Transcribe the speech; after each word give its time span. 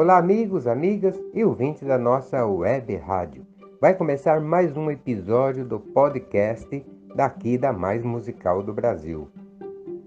Olá, 0.00 0.16
amigos, 0.16 0.68
amigas 0.68 1.20
e 1.34 1.44
ouvintes 1.44 1.82
da 1.82 1.98
nossa 1.98 2.46
web 2.46 2.94
rádio. 2.98 3.44
Vai 3.80 3.94
começar 3.94 4.40
mais 4.40 4.76
um 4.76 4.88
episódio 4.92 5.64
do 5.64 5.80
podcast 5.80 6.86
daqui 7.16 7.58
da 7.58 7.72
Mais 7.72 8.04
Musical 8.04 8.62
do 8.62 8.72
Brasil. 8.72 9.28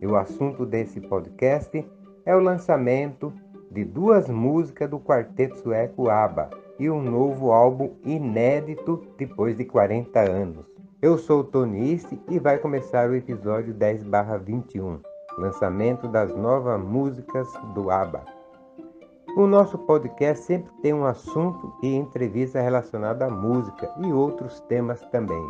E 0.01 0.07
o 0.07 0.15
assunto 0.15 0.65
desse 0.65 1.01
podcast 1.01 1.85
é 2.25 2.33
o 2.33 2.39
lançamento 2.39 3.33
de 3.69 3.83
duas 3.83 4.29
músicas 4.29 4.89
do 4.89 4.97
quarteto 4.97 5.57
sueco 5.57 6.09
ABBA 6.09 6.49
e 6.79 6.89
um 6.89 7.03
novo 7.03 7.51
álbum 7.51 7.91
inédito 8.05 9.05
depois 9.17 9.57
de 9.57 9.65
40 9.65 10.21
anos. 10.21 10.65
Eu 11.01 11.17
sou 11.17 11.41
o 11.41 11.43
Tony 11.43 11.99
e 12.29 12.39
vai 12.39 12.57
começar 12.59 13.09
o 13.09 13.15
episódio 13.15 13.73
10/21, 13.73 15.01
lançamento 15.37 16.07
das 16.07 16.33
novas 16.33 16.79
músicas 16.81 17.45
do 17.75 17.91
ABBA. 17.91 18.40
O 19.37 19.47
nosso 19.47 19.77
podcast 19.77 20.43
sempre 20.43 20.71
tem 20.81 20.93
um 20.93 21.05
assunto 21.05 21.73
e 21.81 21.95
entrevista 21.95 22.59
relacionada 22.59 23.25
à 23.25 23.29
música 23.29 23.89
e 23.99 24.11
outros 24.11 24.59
temas 24.61 25.01
também. 25.07 25.41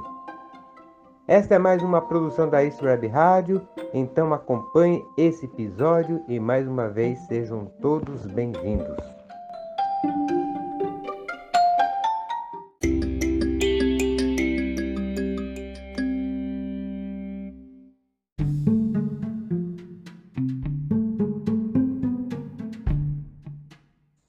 Esta 1.27 1.55
é 1.55 1.57
mais 1.57 1.81
uma 1.81 1.99
produção 1.99 2.47
da 2.47 2.63
East 2.63 2.81
Web 2.81 3.07
Rádio, 3.07 3.67
então 3.91 4.33
acompanhe 4.33 5.03
esse 5.17 5.45
episódio 5.45 6.21
e 6.27 6.39
mais 6.39 6.67
uma 6.67 6.89
vez 6.89 7.19
sejam 7.21 7.65
todos 7.81 8.27
bem-vindos. 8.27 8.97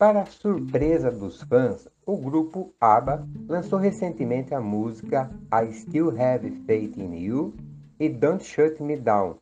Para 0.03 0.27
surpresa 0.27 1.13
dos 1.13 1.45
fãs, 1.45 1.87
o 2.05 2.17
grupo 2.17 2.75
ABBA 2.81 3.25
lançou 3.49 3.79
recentemente 3.79 4.53
a 4.53 4.61
música 4.61 5.31
I 5.55 5.73
Still 5.73 6.09
Have 6.21 6.51
Faith 6.67 6.97
in 6.99 7.15
You 7.15 7.55
e 8.01 8.09
Don't 8.09 8.43
Shut 8.43 8.83
Me 8.83 8.97
Down, 8.97 9.37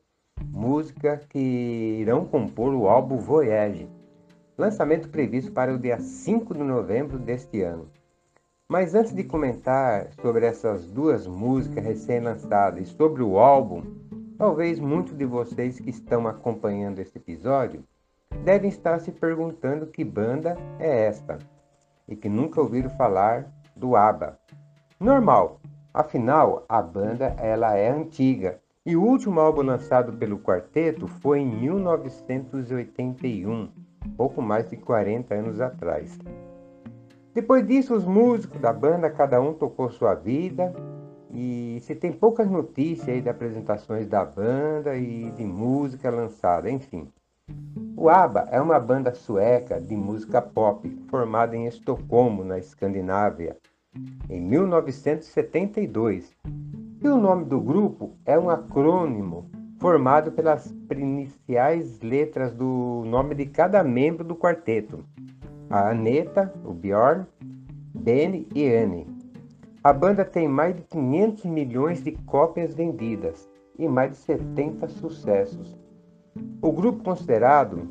música 0.52 1.18
que 1.30 1.38
irão 2.02 2.26
compor 2.26 2.74
o 2.74 2.90
álbum 2.90 3.16
Voyage, 3.16 3.88
lançamento 4.58 5.08
previsto 5.08 5.50
para 5.50 5.72
o 5.72 5.78
dia 5.78 5.98
5 5.98 6.52
de 6.52 6.62
novembro 6.62 7.18
deste 7.18 7.62
ano. 7.62 7.88
Mas 8.68 8.94
antes 8.94 9.14
de 9.14 9.24
comentar 9.24 10.12
sobre 10.20 10.44
essas 10.44 10.84
duas 10.90 11.26
músicas 11.26 11.82
recém-lançadas 11.82 12.86
e 12.86 12.92
sobre 12.92 13.22
o 13.22 13.38
álbum, 13.38 13.82
talvez 14.36 14.78
muitos 14.78 15.16
de 15.16 15.24
vocês 15.24 15.80
que 15.80 15.88
estão 15.88 16.28
acompanhando 16.28 16.98
este 16.98 17.16
episódio 17.16 17.82
devem 18.44 18.68
estar 18.68 19.00
se 19.00 19.10
perguntando 19.12 19.86
que 19.86 20.04
banda 20.04 20.58
é 20.78 21.06
esta 21.06 21.38
e 22.08 22.16
que 22.16 22.28
nunca 22.28 22.60
ouviram 22.60 22.90
falar 22.90 23.46
do 23.76 23.96
ABBA. 23.96 24.38
Normal, 24.98 25.60
afinal 25.92 26.64
a 26.68 26.82
banda 26.82 27.34
ela 27.38 27.76
é 27.76 27.90
antiga 27.90 28.60
e 28.84 28.96
o 28.96 29.02
último 29.02 29.40
álbum 29.40 29.62
lançado 29.62 30.12
pelo 30.14 30.38
quarteto 30.38 31.06
foi 31.06 31.40
em 31.40 31.46
1981, 31.46 33.68
pouco 34.16 34.40
mais 34.40 34.68
de 34.68 34.76
40 34.76 35.34
anos 35.34 35.60
atrás. 35.60 36.18
Depois 37.34 37.66
disso, 37.66 37.94
os 37.94 38.04
músicos 38.04 38.60
da 38.60 38.72
banda, 38.72 39.10
cada 39.10 39.40
um 39.40 39.54
tocou 39.54 39.90
sua 39.90 40.14
vida 40.14 40.74
e 41.32 41.78
se 41.82 41.94
tem 41.94 42.10
poucas 42.10 42.50
notícias 42.50 43.08
aí 43.08 43.20
de 43.20 43.28
apresentações 43.28 44.08
da 44.08 44.24
banda 44.24 44.96
e 44.96 45.30
de 45.30 45.44
música 45.44 46.10
lançada, 46.10 46.68
enfim. 46.68 47.08
O 48.00 48.08
ABBA 48.08 48.48
é 48.50 48.58
uma 48.58 48.80
banda 48.80 49.12
sueca 49.12 49.78
de 49.78 49.94
música 49.94 50.40
pop 50.40 50.88
formada 51.10 51.54
em 51.54 51.66
Estocolmo, 51.66 52.42
na 52.42 52.56
Escandinávia, 52.56 53.58
em 54.30 54.40
1972. 54.40 56.34
E 57.02 57.06
o 57.06 57.18
nome 57.18 57.44
do 57.44 57.60
grupo 57.60 58.16
é 58.24 58.38
um 58.38 58.48
acrônimo 58.48 59.50
formado 59.78 60.32
pelas 60.32 60.74
iniciais 60.90 62.00
letras 62.00 62.54
do 62.54 63.02
nome 63.04 63.34
de 63.34 63.44
cada 63.44 63.84
membro 63.84 64.24
do 64.24 64.34
quarteto: 64.34 65.04
a 65.68 65.90
Aneta, 65.90 66.50
o 66.64 66.72
Bjorn, 66.72 67.26
Benny 67.94 68.48
e 68.54 68.66
Annie. 68.74 69.06
A 69.84 69.92
banda 69.92 70.24
tem 70.24 70.48
mais 70.48 70.74
de 70.74 70.84
500 70.84 71.44
milhões 71.44 72.02
de 72.02 72.12
cópias 72.12 72.72
vendidas 72.72 73.46
e 73.78 73.86
mais 73.86 74.12
de 74.12 74.16
70 74.16 74.88
sucessos. 74.88 75.78
O 76.62 76.72
grupo 76.72 77.02
considerado 77.02 77.88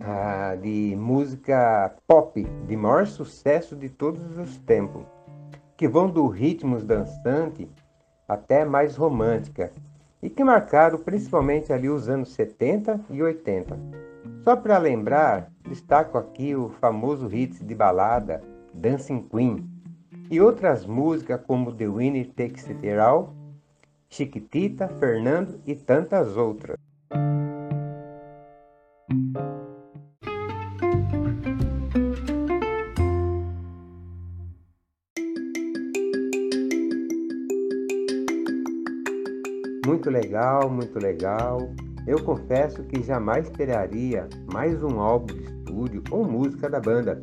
ah, 0.00 0.56
de 0.60 0.96
música 0.96 1.94
pop 2.06 2.42
de 2.66 2.76
maior 2.76 3.06
sucesso 3.06 3.76
de 3.76 3.88
todos 3.88 4.36
os 4.36 4.58
tempos, 4.58 5.04
que 5.76 5.86
vão 5.86 6.10
do 6.10 6.26
ritmos 6.26 6.84
dançante 6.84 7.68
até 8.26 8.64
mais 8.64 8.96
romântica, 8.96 9.72
e 10.22 10.30
que 10.30 10.44
marcaram 10.44 10.98
principalmente 10.98 11.72
ali 11.72 11.88
os 11.88 12.08
anos 12.08 12.32
70 12.32 13.00
e 13.10 13.22
80. 13.22 13.76
Só 14.44 14.54
para 14.54 14.78
lembrar, 14.78 15.50
destaco 15.68 16.16
aqui 16.16 16.54
o 16.54 16.68
famoso 16.80 17.26
hit 17.26 17.62
de 17.64 17.74
balada 17.74 18.40
Dancing 18.72 19.28
Queen 19.28 19.68
e 20.30 20.40
outras 20.40 20.86
músicas 20.86 21.40
como 21.46 21.72
The 21.72 21.88
Winner 21.88 22.28
Takes 22.34 22.68
It 22.70 22.88
All, 22.98 23.34
Chiquitita, 24.08 24.88
Fernando 25.00 25.60
e 25.66 25.74
tantas 25.74 26.36
outras. 26.36 26.76
Legal, 40.32 40.70
muito 40.70 40.98
legal. 40.98 41.70
Eu 42.06 42.22
confesso 42.24 42.82
que 42.84 43.02
jamais 43.02 43.46
esperaria 43.46 44.26
mais 44.50 44.82
um 44.82 44.98
álbum 44.98 45.34
de 45.34 45.44
estúdio 45.44 46.02
ou 46.10 46.24
música 46.24 46.70
da 46.70 46.80
banda, 46.80 47.20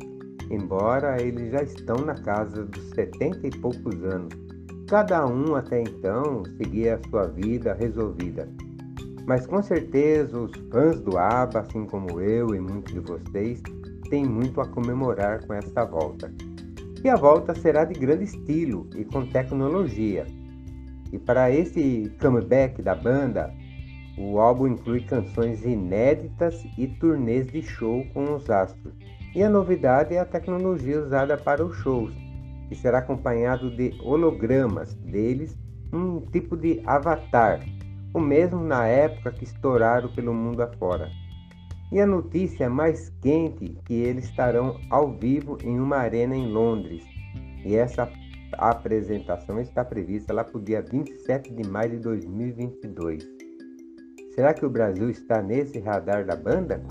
embora 0.48 1.20
eles 1.20 1.50
já 1.50 1.60
estão 1.60 1.96
na 1.96 2.14
casa 2.14 2.64
dos 2.64 2.90
70 2.90 3.48
e 3.48 3.50
poucos 3.58 4.04
anos. 4.04 4.32
Cada 4.86 5.26
um 5.26 5.56
até 5.56 5.82
então 5.82 6.44
seguia 6.56 6.94
a 6.94 7.08
sua 7.10 7.26
vida 7.26 7.74
resolvida. 7.74 8.48
Mas 9.26 9.44
com 9.44 9.60
certeza 9.60 10.38
os 10.38 10.52
fãs 10.70 11.00
do 11.00 11.18
ABBA, 11.18 11.60
assim 11.60 11.86
como 11.86 12.20
eu 12.20 12.54
e 12.54 12.60
muitos 12.60 12.92
de 12.92 13.00
vocês, 13.00 13.60
têm 14.08 14.24
muito 14.24 14.60
a 14.60 14.68
comemorar 14.68 15.44
com 15.46 15.54
esta 15.54 15.84
volta. 15.84 16.32
E 17.02 17.08
a 17.08 17.16
volta 17.16 17.54
será 17.56 17.84
de 17.84 17.98
grande 17.98 18.24
estilo 18.24 18.88
e 18.96 19.04
com 19.04 19.26
tecnologia. 19.26 20.26
E 21.12 21.18
para 21.18 21.50
esse 21.50 22.12
comeback 22.20 22.80
da 22.82 22.94
banda, 22.94 23.52
o 24.16 24.38
álbum 24.38 24.68
inclui 24.68 25.00
canções 25.00 25.64
inéditas 25.64 26.64
e 26.76 26.86
turnês 26.86 27.46
de 27.46 27.62
show 27.62 28.04
com 28.12 28.34
os 28.34 28.50
astros. 28.50 28.94
E 29.34 29.42
a 29.42 29.48
novidade 29.48 30.14
é 30.14 30.18
a 30.18 30.24
tecnologia 30.24 31.00
usada 31.00 31.36
para 31.36 31.64
os 31.64 31.76
shows, 31.76 32.12
que 32.68 32.74
será 32.74 32.98
acompanhado 32.98 33.70
de 33.74 33.94
hologramas 34.02 34.94
deles, 34.94 35.56
um 35.92 36.20
tipo 36.20 36.56
de 36.56 36.82
avatar, 36.84 37.60
o 38.12 38.20
mesmo 38.20 38.62
na 38.62 38.86
época 38.86 39.32
que 39.32 39.44
estouraram 39.44 40.08
pelo 40.08 40.34
mundo 40.34 40.62
afora. 40.62 41.08
E 41.92 42.00
a 42.00 42.06
notícia 42.06 42.70
mais 42.70 43.10
quente 43.20 43.76
que 43.84 43.94
eles 43.94 44.26
estarão 44.26 44.78
ao 44.90 45.12
vivo 45.16 45.58
em 45.64 45.80
uma 45.80 45.96
arena 45.96 46.36
em 46.36 46.46
Londres. 46.46 47.04
E 47.64 47.74
essa 47.74 48.08
a 48.58 48.70
apresentação 48.70 49.60
está 49.60 49.84
prevista 49.84 50.32
lá 50.32 50.44
para 50.44 50.58
o 50.58 50.60
dia 50.60 50.82
27 50.82 51.52
de 51.52 51.68
maio 51.68 51.90
de 51.90 51.98
2022. 51.98 53.26
Será 54.34 54.54
que 54.54 54.64
o 54.64 54.70
Brasil 54.70 55.10
está 55.10 55.42
nesse 55.42 55.78
radar 55.78 56.24
da 56.24 56.36
banda? 56.36 56.82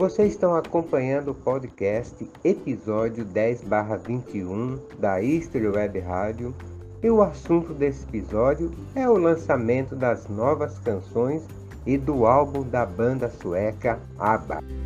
Vocês 0.00 0.32
estão 0.32 0.56
acompanhando 0.56 1.32
o 1.32 1.34
podcast 1.34 2.26
episódio 2.42 3.22
10/21 3.22 4.78
da 4.98 5.20
History 5.20 5.68
Web 5.68 5.98
Rádio 5.98 6.54
e 7.02 7.10
o 7.10 7.20
assunto 7.20 7.74
desse 7.74 8.04
episódio 8.04 8.72
é 8.94 9.06
o 9.06 9.18
lançamento 9.18 9.94
das 9.94 10.26
novas 10.26 10.78
canções 10.78 11.42
e 11.84 11.98
do 11.98 12.24
álbum 12.24 12.62
da 12.62 12.86
banda 12.86 13.28
sueca 13.28 14.00
ABBA. 14.18 14.79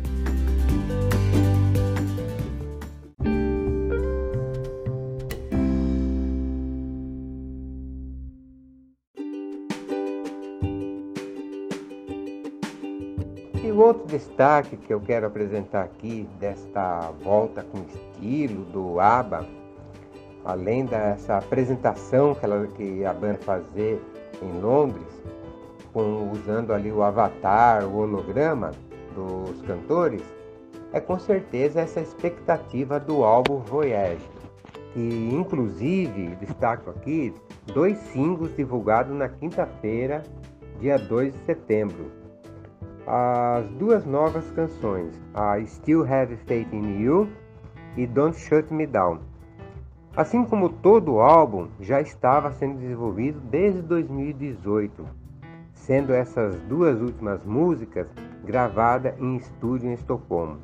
Destaque 14.15 14.77
que 14.77 14.93
eu 14.93 15.01
quero 15.01 15.27
apresentar 15.27 15.83
aqui 15.83 16.25
desta 16.39 17.11
volta 17.21 17.63
com 17.63 17.79
estilo 17.79 18.63
do 18.65 18.97
ABBA, 18.97 19.45
além 20.45 20.85
dessa 20.85 21.37
apresentação 21.37 22.33
que, 22.33 22.45
ela, 22.45 22.65
que 22.67 23.03
a 23.03 23.13
banda 23.13 23.39
fazer 23.39 24.01
em 24.41 24.61
Londres, 24.61 25.05
com, 25.91 26.31
usando 26.31 26.71
ali 26.71 26.91
o 26.91 27.03
avatar, 27.03 27.83
o 27.85 27.97
holograma 27.97 28.71
dos 29.13 29.61
cantores, 29.63 30.23
é 30.93 31.01
com 31.01 31.19
certeza 31.19 31.81
essa 31.81 31.99
expectativa 31.99 32.97
do 33.01 33.25
álbum 33.25 33.57
Voyage, 33.57 34.29
que 34.93 35.29
inclusive 35.33 36.37
destaco 36.37 36.89
aqui 36.89 37.33
dois 37.73 37.97
singles 38.13 38.55
divulgados 38.55 39.13
na 39.13 39.27
quinta-feira, 39.27 40.23
dia 40.79 40.97
2 40.97 41.33
de 41.33 41.39
setembro. 41.39 42.24
As 43.07 43.69
duas 43.77 44.03
novas 44.03 44.49
canções, 44.51 45.13
a 45.31 45.63
Still 45.63 46.11
Have 46.11 46.35
Faith 46.47 46.73
in 46.73 46.99
You 46.99 47.29
e 47.95 48.07
Don't 48.07 48.35
Shut 48.35 48.73
Me 48.73 48.87
Down. 48.87 49.19
Assim 50.17 50.43
como 50.43 50.69
todo 50.69 51.13
o 51.13 51.21
álbum 51.21 51.67
já 51.79 52.01
estava 52.01 52.51
sendo 52.53 52.79
desenvolvido 52.79 53.39
desde 53.41 53.83
2018, 53.83 55.05
sendo 55.75 56.13
essas 56.13 56.59
duas 56.61 56.99
últimas 56.99 57.45
músicas 57.45 58.07
gravadas 58.43 59.13
em 59.19 59.35
estúdio 59.35 59.91
em 59.91 59.93
Estocolmo. 59.93 60.57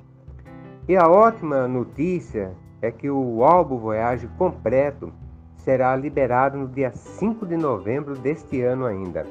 E 0.88 0.96
a 0.98 1.08
ótima 1.08 1.68
notícia 1.68 2.54
é 2.82 2.90
que 2.90 3.08
o 3.08 3.44
álbum 3.44 3.78
Voyage 3.78 4.28
completo 4.40 5.14
será 5.58 5.96
liberado 5.96 6.58
no 6.58 6.68
dia 6.68 6.92
5 6.92 7.46
de 7.46 7.56
novembro 7.56 8.16
deste 8.16 8.62
ano 8.62 8.88
ainda. 8.88 9.28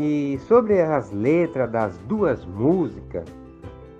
E 0.00 0.38
sobre 0.46 0.80
as 0.80 1.10
letras 1.10 1.68
das 1.72 1.98
duas 2.06 2.44
músicas, 2.44 3.24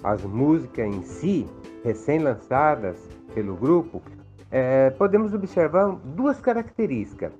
as 0.04 0.22
músicas 0.22 0.86
em 0.86 1.02
si, 1.02 1.44
recém-lançadas 1.82 2.96
pelo 3.34 3.56
grupo, 3.56 4.00
é, 4.48 4.90
podemos 4.90 5.34
observar 5.34 5.96
duas 6.14 6.40
características, 6.40 7.32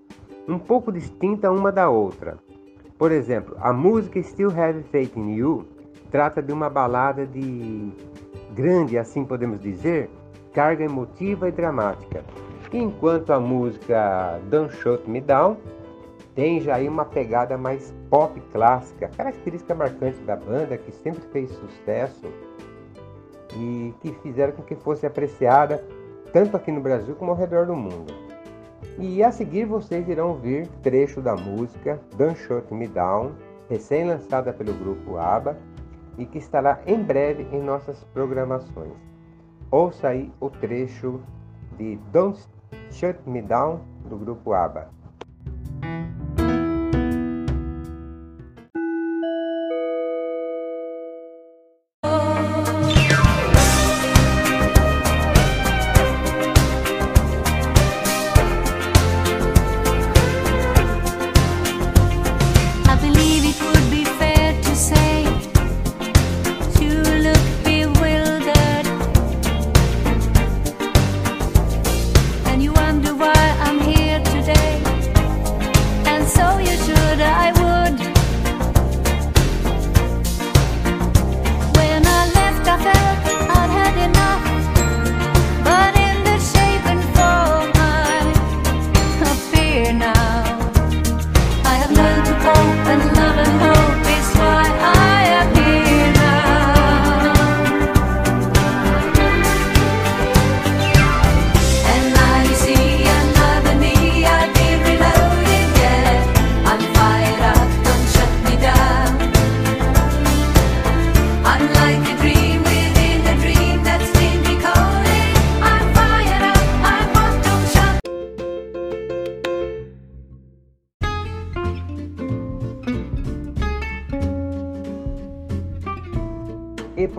um 0.49 0.59
pouco 0.59 0.91
distintas 0.91 1.57
uma 1.57 1.71
da 1.71 1.89
outra. 1.89 2.37
Por 2.99 3.13
exemplo, 3.13 3.57
a 3.61 3.73
música 3.73 4.21
Still 4.21 4.51
Have 4.51 4.83
Faith 4.91 5.17
in 5.17 5.37
You 5.37 5.65
trata 6.11 6.43
de 6.43 6.53
uma 6.53 6.69
balada 6.69 7.25
de 7.25 7.93
grande, 8.57 8.99
assim 8.99 9.25
podemos 9.25 9.61
dizer, 9.61 10.11
carga 10.53 10.83
emotiva 10.83 11.49
e 11.49 11.53
dramática. 11.53 12.25
Enquanto 12.73 13.33
a 13.33 13.39
música 13.39 14.41
Don't 14.51 14.75
Shut 14.75 15.09
Me 15.09 15.21
Down 15.21 15.57
tem 16.39 16.61
já 16.61 16.77
aí 16.77 16.89
uma 16.89 17.05
pegada 17.05 17.59
mais 17.59 17.93
pop 18.09 18.41
clássica, 18.53 19.09
característica 19.09 19.75
marcante 19.75 20.21
da 20.21 20.37
banda 20.37 20.79
que 20.79 20.93
sempre 20.93 21.21
fez 21.33 21.51
sucesso 21.51 22.33
e 23.57 23.93
que 24.01 24.13
fizeram 24.23 24.53
com 24.53 24.63
que 24.63 24.77
fosse 24.77 25.05
apreciada 25.05 25.85
tanto 26.33 26.57
aqui 26.57 26.71
no 26.71 26.81
Brasil 26.81 27.17
como 27.17 27.33
ao 27.33 27.37
redor 27.37 27.67
do 27.67 27.75
mundo. 27.75 28.15
E 29.01 29.21
a 29.25 29.33
seguir 29.33 29.65
vocês 29.65 30.09
irão 30.09 30.29
ouvir 30.29 30.69
trecho 30.81 31.21
da 31.21 31.35
música 31.35 32.01
Don't 32.17 32.39
Shut 32.39 32.73
Me 32.73 32.87
Down, 32.87 33.33
recém-lançada 33.69 34.53
pelo 34.53 34.73
grupo 34.75 35.17
ABBA 35.17 35.59
e 36.17 36.25
que 36.25 36.39
estará 36.39 36.79
em 36.87 37.03
breve 37.03 37.49
em 37.51 37.61
nossas 37.61 38.05
programações. 38.15 38.95
Ouça 39.73 40.07
aí 40.07 40.31
o 40.39 40.49
trecho 40.49 41.21
de 41.77 41.97
Don't 42.13 42.39
Shut 42.93 43.19
Me 43.27 43.43
Down 43.43 43.81
do 44.09 44.17
grupo 44.17 44.53
ABBA. 44.53 44.99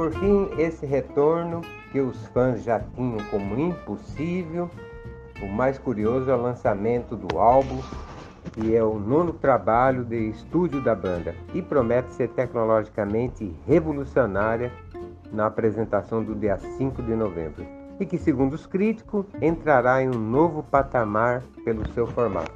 Por 0.10 0.20
fim, 0.20 0.50
esse 0.58 0.88
retorno 0.88 1.62
que 1.92 2.00
os 2.00 2.26
fãs 2.30 2.64
já 2.64 2.80
tinham 2.80 3.20
como 3.30 3.60
impossível. 3.60 4.68
O 5.40 5.48
mais 5.48 5.78
curioso 5.78 6.32
é 6.32 6.36
o 6.36 6.42
lançamento 6.42 7.16
do 7.16 7.38
álbum, 7.38 7.80
que 8.54 8.76
é 8.76 8.84
o 8.84 8.98
nono 8.98 9.34
trabalho 9.34 10.04
de 10.04 10.30
estúdio 10.30 10.82
da 10.82 10.96
banda 10.96 11.36
e 11.54 11.62
promete 11.62 12.12
ser 12.14 12.30
tecnologicamente 12.30 13.56
revolucionária 13.68 14.72
na 15.32 15.46
apresentação 15.46 16.24
do 16.24 16.34
dia 16.34 16.58
5 16.58 17.04
de 17.04 17.14
novembro 17.14 17.64
e 18.00 18.06
que, 18.06 18.18
segundo 18.18 18.54
os 18.54 18.66
críticos, 18.66 19.28
entrará 19.40 20.02
em 20.02 20.10
um 20.10 20.20
novo 20.20 20.64
patamar 20.64 21.44
pelo 21.64 21.88
seu 21.94 22.08
formato. 22.08 22.52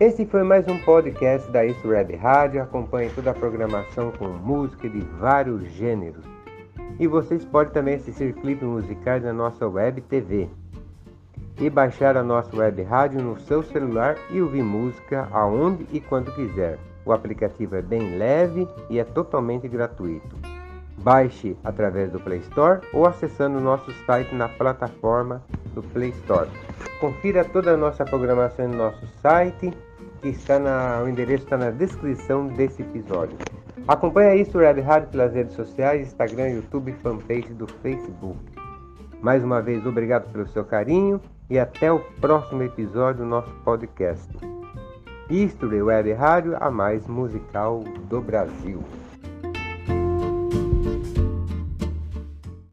Este 0.00 0.26
foi 0.26 0.42
mais 0.42 0.66
um 0.66 0.78
podcast 0.78 1.48
da 1.52 1.64
Isso 1.64 1.86
Web 1.86 2.16
Rádio. 2.16 2.62
Acompanhe 2.62 3.10
toda 3.10 3.30
a 3.30 3.34
programação 3.34 4.10
com 4.12 4.26
música 4.28 4.88
de 4.88 5.00
vários 5.00 5.62
gêneros. 5.72 6.37
E 6.98 7.06
vocês 7.06 7.44
podem 7.44 7.72
também 7.72 7.94
assistir 7.94 8.32
clipes 8.34 8.66
musicais 8.66 9.22
na 9.22 9.32
nossa 9.32 9.68
web 9.68 10.00
TV. 10.02 10.48
E 11.60 11.70
baixar 11.70 12.16
a 12.16 12.22
nossa 12.22 12.56
web 12.56 12.82
rádio 12.82 13.22
no 13.22 13.38
seu 13.40 13.62
celular 13.62 14.16
e 14.30 14.40
ouvir 14.40 14.62
música 14.62 15.28
aonde 15.30 15.86
e 15.92 16.00
quando 16.00 16.34
quiser. 16.34 16.78
O 17.04 17.12
aplicativo 17.12 17.76
é 17.76 17.82
bem 17.82 18.16
leve 18.16 18.68
e 18.90 18.98
é 18.98 19.04
totalmente 19.04 19.68
gratuito. 19.68 20.36
Baixe 20.98 21.56
através 21.62 22.10
do 22.10 22.20
Play 22.20 22.40
Store 22.40 22.80
ou 22.92 23.06
acessando 23.06 23.58
o 23.58 23.62
nosso 23.62 23.92
site 24.04 24.34
na 24.34 24.48
plataforma 24.48 25.42
do 25.74 25.82
Play 25.82 26.10
Store. 26.10 26.50
Confira 27.00 27.44
toda 27.44 27.74
a 27.74 27.76
nossa 27.76 28.04
programação 28.04 28.68
no 28.68 28.76
nosso 28.76 29.06
site 29.22 29.72
que 30.20 30.28
está 30.28 30.58
na, 30.58 31.00
o 31.04 31.08
endereço 31.08 31.44
está 31.44 31.56
na 31.56 31.70
descrição 31.70 32.48
desse 32.48 32.82
episódio. 32.82 33.38
Acompanhe 33.88 34.42
isso, 34.42 34.58
Red 34.58 34.82
Rádio, 34.82 35.08
pelas 35.08 35.32
redes 35.32 35.54
sociais, 35.54 36.08
Instagram, 36.08 36.50
YouTube 36.50 36.92
fanpage 37.02 37.54
do 37.54 37.66
Facebook. 37.66 38.38
Mais 39.22 39.42
uma 39.42 39.62
vez, 39.62 39.86
obrigado 39.86 40.30
pelo 40.30 40.46
seu 40.48 40.62
carinho 40.62 41.18
e 41.48 41.58
até 41.58 41.90
o 41.90 41.98
próximo 42.20 42.62
episódio 42.62 43.24
do 43.24 43.30
nosso 43.30 43.50
podcast. 43.64 44.28
Isto 45.30 45.66
o 45.66 45.86
Web 45.86 46.12
Rádio, 46.12 46.54
a 46.60 46.70
mais 46.70 47.06
musical 47.06 47.82
do 48.10 48.20
Brasil. 48.20 48.84